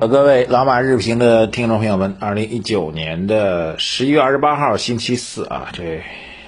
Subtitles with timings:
[0.00, 6.02] 各位老马日评的听众朋友们，二零一九年的十一月二十八号星期四啊，这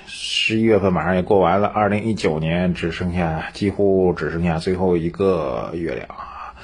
[0.07, 6.55] 十一月份马上也过完了，二零一九年只剩下几乎只剩下最后一个月了啊。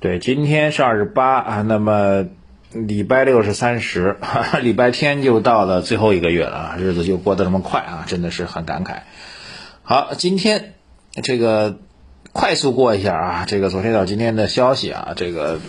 [0.00, 2.26] 对，今天是二十八啊，那么
[2.72, 4.18] 礼拜六是三十，
[4.60, 8.98] 礼拜天就到了最后一个月了啊，日子就过得这么快啊，真的是很感慨。
[9.82, 10.74] 好，今天
[11.22, 11.78] 这个。
[12.32, 15.60] 快速过一下啊，这个昨天到今天的消息啊，这个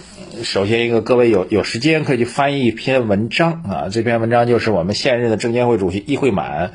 [0.43, 6.71] 首先一个，各位有有时间可以去翻译一篇文章啊，这篇文章就是我们现任的证监会主席易会满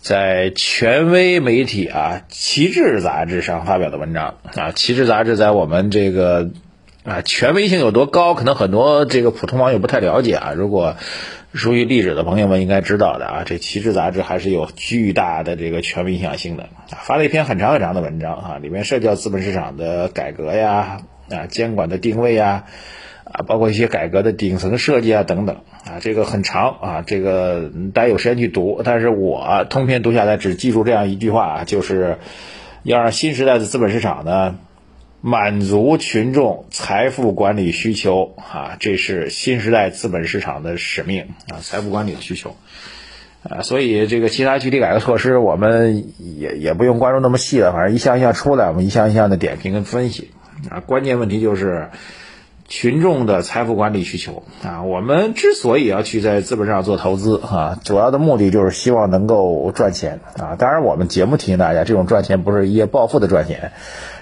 [0.00, 6.50] 在权威媒体啊《旗帜》杂志上发表的文章啊，《旗帜》杂志在我们这个
[7.02, 10.96] 啊权威性有多高，可能很多这个普通网友不太了解啊，如果。
[11.54, 16.68] 熟悉历史的朋友们应该知道的啊，这《旗帜》杂志还是有巨大的这个权威影响性的。
[16.88, 22.64] 发了一篇很长很长的文章啊，里面涉及到资本市场的改革呀，啊监管的定位呀，
[23.24, 28.82] 啊包括一些改革的顶层设计啊等等啊，这个很长啊，这个大家有时间去读。
[28.84, 32.18] 但是我通篇读下来只记住这样一句话啊，就是
[32.82, 34.58] 要让新时代的资本市场呢。
[35.20, 42.54] 满足群众财富管理需求啊，这是新时代资本市场的使命啊，财富管理的需求
[43.42, 50.30] 啊，所以这个其他具体改革措施，我们也也不用关注那么细了，反正一项一项出来，我们一项一项的点评跟分析
[50.70, 50.78] 啊。
[50.80, 51.88] 关键问题就是
[52.68, 54.84] 群众的财富管理需求啊。
[54.84, 60.54] 我们之所以要去在资本上做投资啊，主要的目的就是希望能够赚钱啊。
[60.56, 63.72] 当然，我们节目提醒大家，这种赚钱不是一夜暴富的赚钱。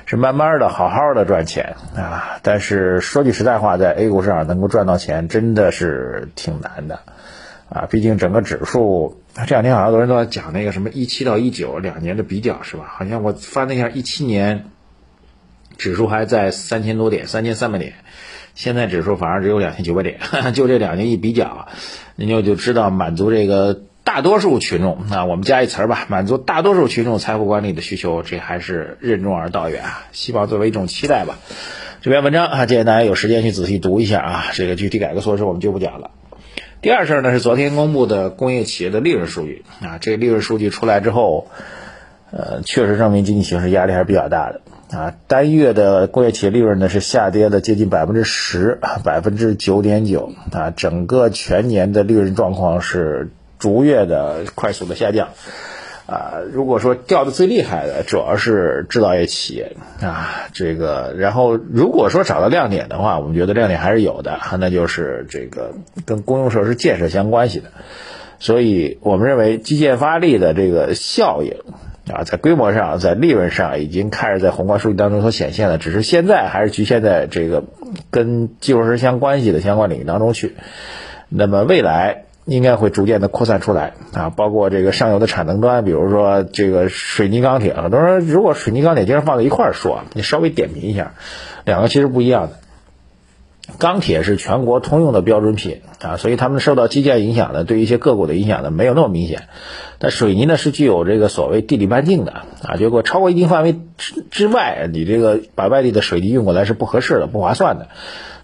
[0.06, 7.00] 是慢慢的好好的赚钱啊，但是说句实在话，在 A 股市场能够赚到钱真的是挺难的
[7.68, 12.84] 啊，毕竟整个指数这两天好像多人都在讲那个什么一七到一九两年的比较是吧？
[12.86, 14.66] 好像我翻了一下一七年
[15.76, 17.94] 指数还在三千多点，三千三百点，
[18.54, 20.20] 现在指数反而只有两千九百点，
[20.54, 21.66] 就这两年一比较，
[22.14, 23.80] 您就就知道满足这个。
[24.06, 30.06] 大多数群众啊，我们加一词儿吧，满足大多数群众财富管理的需求，这还是任重而道远啊。
[30.12, 31.40] 希望作为一种期待吧。
[32.02, 34.44] 这篇文章啊，建议大家有时间去仔细读一下啊。
[34.52, 36.12] 这个具体改革措施我们就不讲了。
[36.80, 41.48] 第二事儿呢是昨天公布的工业企业的利润数据啊，这个利润数据出来之后，
[42.30, 45.14] 呃，确实证明经济形势压力还是比较大的啊。
[45.26, 50.70] 单月的工业企业利润呢是下跌了接近百分之十，百分之九点九啊。
[50.70, 53.32] 整个全年的利润状况是。
[53.58, 55.28] 逐月的快速的下降，
[56.06, 59.76] 啊，如果说掉的最厉害的，主要是制造业企业。
[60.00, 65.72] 啊，这个，然后如果说找到亮点的话，我们觉得亮点还是有的，那就是这个
[66.04, 67.72] 跟公用设施建设相关系的，
[68.38, 71.56] 所以我们认为基建发力的这个效应
[72.12, 77.64] 啊，在规模上，在利润上已经开始在宏观数据当中所显现了，只是现在还是局限在这个
[78.10, 80.54] 跟基础设施相关系的相关领域当中去，
[81.30, 82.25] 那么未来。
[82.46, 91.12] 应该会逐渐的扩散出来啊，包括这个上游的产能端，比如说这个水泥钢铁很多人如果水泥钢铁经常放在一块儿说，你稍微点评一下，
[91.64, 92.52] 两个其实不一样的。
[93.78, 99.48] 钢铁是全国通用的标准品啊，所以他们受到基建影响的，对一些个股的影响呢没有那么明显。
[99.98, 102.32] 但水泥呢是具有这个所谓地理半径的
[102.62, 107.88] 啊，结果超过一定范围之之外，你这个把外地的水泥运过来是不合适的、不划算的。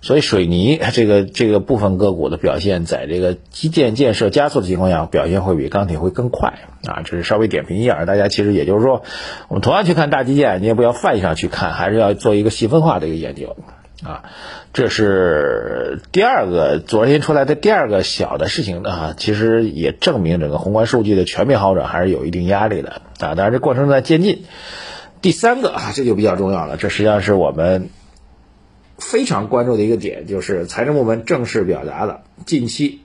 [0.04, 7.02] 所以水泥这个这个部分个股的表现，在这个基建建设加速的情况下，表现会比钢铁会更快啊。
[7.04, 9.02] 这是稍微点评一下，大家其实也就是说，
[9.46, 13.56] 我们同样去看大基建，你也不要泛上去看，还是要做一个细分化的一个研究
[14.04, 14.24] 啊。
[14.72, 23.34] 这是第二个昨天出来的第二个小的事情啊，其实也证明整个宏观数据的全面好转还是有一定压力的啊。
[23.34, 24.44] 当然这过程在渐进。
[25.20, 27.90] 第三个啊，这就比较重要了，这实际上是我们。
[28.98, 33.00] 非常关注的一个点就是财政部门正式表达了近期，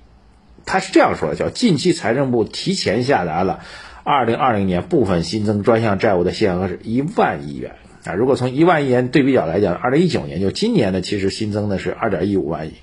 [0.64, 3.62] 他是这样说的，叫近期财政部提前下达了
[4.04, 8.14] 二零二零年部分新增专项债务的限额是一万亿元啊。
[8.14, 12.74] 如果从一万亿元对比角来讲，二零一九年就今年呢，其实新增的是二点一五万亿，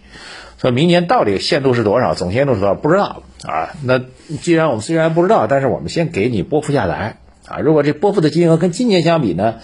[0.59, 3.71] 所以明年到底限度是多少，总限度是多少不知道啊。
[3.83, 4.01] 那
[4.43, 7.17] 既然我们虽然不知道，但是我们先给你拨付下来
[7.47, 7.59] 啊。
[7.61, 9.57] 如果这拨付的金额跟今年相比呢？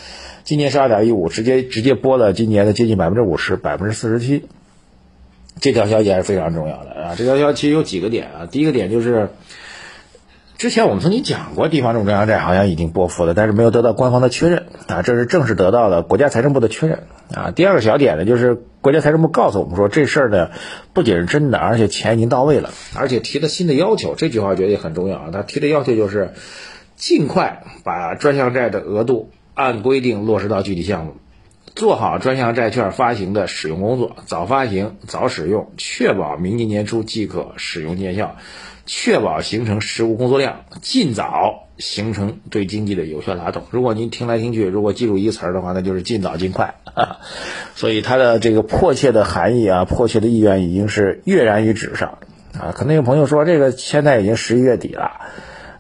[0.43, 4.47] 今年是二点一五，直接直接拨了今年的接近百分之五十，百分之四十七。
[5.61, 7.15] 这条消息还是非常重要的啊！
[7.15, 8.47] 这条消息其实有几个点啊。
[8.51, 9.29] 第一个点就是，
[10.61, 15.01] 之前我们曾经讲过，地方这种专项债好像已经拨付了，但是没有得到官方的确认啊。
[15.01, 17.05] 这是正式得到了国家财政部的确认
[17.35, 17.51] 啊。
[17.51, 20.51] 第二个小点呢，就是国家财政部告诉我们说，这事儿呢
[20.93, 24.15] 不仅是真的，而且钱已经到位了，而且提了新的要求。
[24.15, 25.31] 这句话我觉得也很重要啊。
[25.33, 26.35] 他提的要求就是
[26.95, 29.31] 尽快把专项债的额度。
[29.55, 31.15] 按规定落实到具体项目，
[31.75, 38.37] 做好专项债券发行的使用工作，早发行早使用，确保明年年初即可使用见效，
[38.93, 43.63] 确保形成实物工作量，尽早形成对经济的有效拉动。
[43.71, 46.75] 如果您听来听去，如果记住一个词儿的话，那就是尽早尽快。
[47.77, 52.19] 所以它的这个迫切的含义啊，迫切的意愿已经是跃然于纸上
[52.59, 52.75] 啊。
[52.75, 55.13] 可能有朋友说，这个现在已经十一月底了，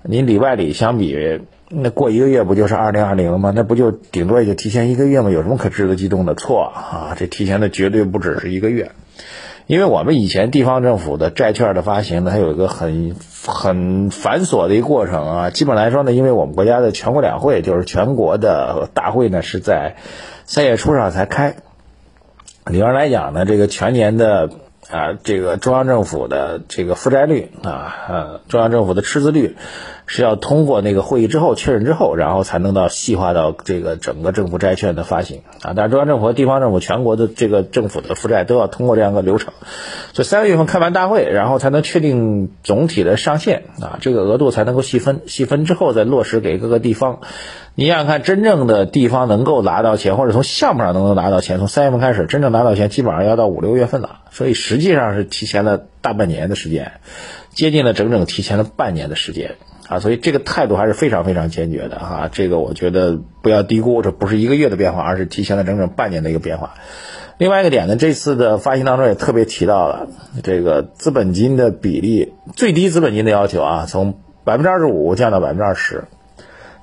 [0.04, 1.40] 您里外里相比。
[1.68, 3.52] 那过一个月不就是二零二零了吗？
[3.54, 5.30] 那不就顶多也就提前一个月吗？
[5.30, 6.34] 有什么可值得激动的？
[6.36, 7.16] 错啊！
[7.18, 8.92] 这提前的绝对不只是一个月，
[9.66, 13.14] 因为我们以前地方政府的债券的发行呢，它有一个很
[13.46, 15.50] 很繁琐的一个过程啊。
[15.50, 19.96] 基本来说呢，因为我们国家的全国两会，就是全国的大会呢，是在
[20.44, 21.54] 三月初上才开。
[22.66, 24.50] 理论来讲呢，这个全年的
[24.90, 29.56] 啊，这个中央政府的这个负债率啊，呃，中央政府的赤字率。
[30.12, 35.72] 是要通过那个会议之后确认之后，然后才能到细化到这个整个政府债券的发行啊。
[35.76, 39.52] 但是中央政府和地方政府全国的这个政府的负债都要通过这样的流程，
[40.12, 47.20] 所以三月份开完大会，然后才能确定总体的上限啊，这个额度才能够细分，细分之后再落实给各个地方。
[47.80, 56.92] 你想想看，真正的地方能够拿到钱，或者从项目上能够拿到钱，从三月份开始真正拿到钱，基本上要到五六月份了，所以实际上是提前了大半年的时间，
[57.54, 59.54] 接近了整整提前了半年的时间。
[59.88, 66.74] 啊，所以这个态度还是非常非常坚决的哈，这个我觉得不要低估，这不是一个月的变化，而是提前了整整半年的一个变化。
[67.38, 70.06] 另外一个点呢，这次的发行当中也特别提到了
[70.42, 76.04] 这个资本金的比例，最低资本金的要求啊，从百分之二十五降到百分之二十。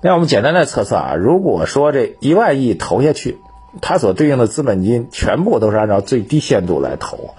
[0.07, 3.41] 那我们简单的测测啊，如果说这一万亿投下去，
[3.81, 7.31] 它所对应的资本金全部都是按照最低限度来投，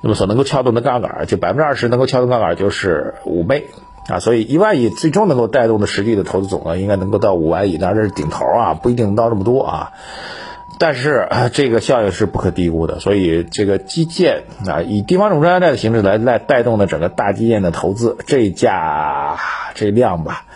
[0.00, 3.68] 那么所能够撬动的杠杆就百分之二十能够撬动杠杆就是五倍。
[4.08, 9.92] 啊，所以一万亿最终能够带动的实际的投资总额应该能够到五万亿，当然这是顶头啊，不一定能到这么多啊。
[10.80, 19.36] 但是这个效应是不可低估的，所以这个基建啊，以地方政府专项债的形式来来带动的整个大基建的投资，这价
[19.74, 20.46] 这量吧，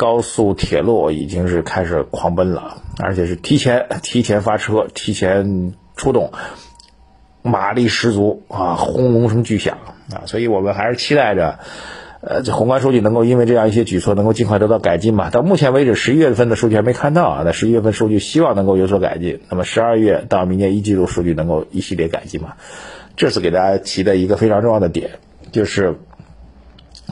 [0.00, 6.32] 高速铁路已经是开始狂奔了，而且是提前 提前发车，提前出动，
[7.42, 9.76] 马力十足啊，轰隆声巨响
[10.10, 11.58] 啊，所以我们还是期待着。
[12.22, 15.28] 呃，这宏观数据能够因为这样一些举措能够尽快得到改进嘛？
[15.28, 17.42] 到目前为止，十一月份的数据还没看到啊。
[17.44, 19.40] 那十一月份数据希望能够有所改进。
[19.50, 22.54] 那么十二月到明年一季度数据能够一系列改进嘛？
[23.16, 25.10] 这是给大家提的一个非常重要的点，
[25.52, 25.98] 就是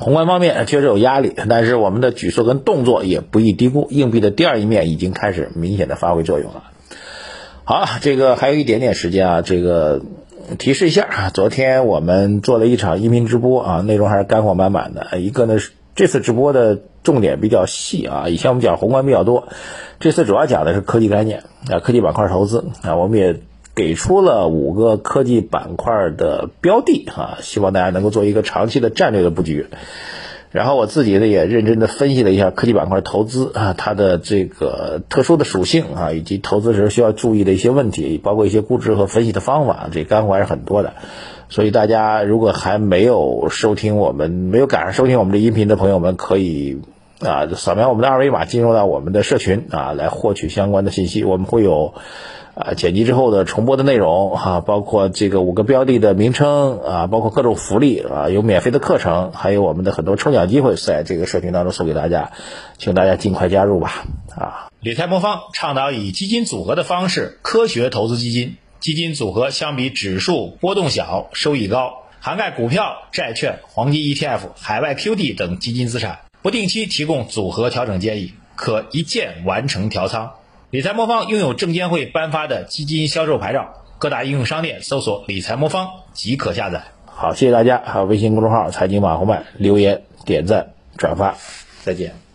[0.01, 3.89] 宏观方面确实有压力，但是我们的举措跟动作也不易低估。
[3.91, 6.65] 硬币的第二一面已经开始明显的发挥作用了。
[7.65, 10.03] 好，这个还有一点点时间啊，这个。
[10.59, 15.19] 提示一下啊，昨天我们做了一场音频直播啊，内容还是干货满满的。
[15.19, 19.49] 一个呢是这次直播的重点比较细啊，以前我们讲宏观比较多，
[20.01, 23.41] 这次主要讲的是科技概念啊，科技板块投资啊，我们也
[23.79, 29.67] 给出了五个科技板块的标的啊，希望大家能够做一个长期的战略的布局。
[30.51, 40.95] 然后我自己呢也认真的分析了一下科技板块投资啊，它的这个特殊的属性啊，以及投资时需要注意的一些问题，包括一些估值和分析的方法，这干货还是很多的。
[41.49, 46.81] 所以大家如果还没有收听我们，没有赶上收听我们这音频的朋友们，可以
[47.21, 51.23] 啊扫描我们的二维码进入到我们的社群啊，来获取相关的信息。
[51.23, 51.95] 我们会有。
[52.59, 62.33] 啊，剪辑之后的重播的内容哈，包括这个五个标的的名称啊，包括各种福利啊，有免费的课程，还有我们的很多抽奖机会，在这个社群当中送给大家，
[62.77, 64.05] 请大家尽快加入吧。
[64.37, 80.33] 啊，理财魔方倡导以基金组合的方式科学投资基金，基金组合相比指数波动小，收益高，涵盖股票、债券、黄金 ETF、海外 QD 等基金资产，不定期提供组合调整建议，可一键完成调仓。
[80.71, 86.83] 理财魔方拥有证监会颁发的基金销售牌照，各大应用商店搜索“理财魔方”即可下载。
[87.07, 87.81] 好，谢谢大家。
[87.87, 91.39] 还有微信公众号“财经网红们”，留言、点赞、转发，
[91.83, 92.28] 再见。